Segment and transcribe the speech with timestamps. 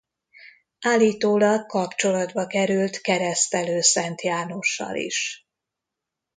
[0.79, 5.47] Állítólag kapcsolatba került Keresztelő Szent Jánossal is.